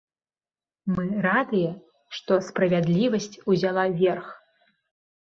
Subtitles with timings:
[0.95, 1.71] Мы радыя,
[2.19, 4.37] што справядлівасць узяла верх.